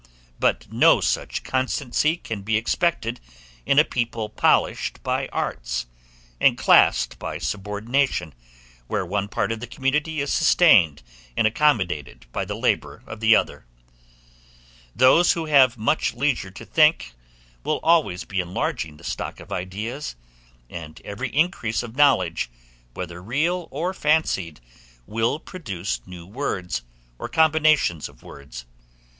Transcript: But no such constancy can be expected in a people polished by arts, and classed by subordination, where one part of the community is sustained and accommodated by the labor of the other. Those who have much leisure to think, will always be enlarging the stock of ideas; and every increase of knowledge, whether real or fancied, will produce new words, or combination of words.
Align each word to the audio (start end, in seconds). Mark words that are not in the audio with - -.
But 0.39 0.65
no 0.73 0.99
such 0.99 1.43
constancy 1.43 2.17
can 2.17 2.41
be 2.41 2.57
expected 2.57 3.19
in 3.67 3.77
a 3.77 3.83
people 3.85 4.29
polished 4.29 5.03
by 5.03 5.27
arts, 5.27 5.85
and 6.39 6.57
classed 6.57 7.19
by 7.19 7.37
subordination, 7.37 8.33
where 8.87 9.05
one 9.05 9.27
part 9.27 9.51
of 9.51 9.59
the 9.59 9.67
community 9.67 10.19
is 10.19 10.33
sustained 10.33 11.03
and 11.37 11.45
accommodated 11.45 12.25
by 12.31 12.45
the 12.45 12.55
labor 12.55 13.03
of 13.05 13.19
the 13.19 13.35
other. 13.35 13.67
Those 14.95 15.33
who 15.33 15.45
have 15.45 15.77
much 15.77 16.15
leisure 16.15 16.49
to 16.49 16.65
think, 16.65 17.13
will 17.63 17.79
always 17.83 18.23
be 18.23 18.39
enlarging 18.41 18.97
the 18.97 19.03
stock 19.03 19.39
of 19.39 19.51
ideas; 19.51 20.15
and 20.67 20.99
every 21.05 21.29
increase 21.29 21.83
of 21.83 21.95
knowledge, 21.95 22.49
whether 22.95 23.21
real 23.21 23.67
or 23.69 23.93
fancied, 23.93 24.61
will 25.05 25.37
produce 25.37 26.01
new 26.07 26.25
words, 26.25 26.81
or 27.19 27.29
combination 27.29 28.01
of 28.09 28.23
words. 28.23 28.65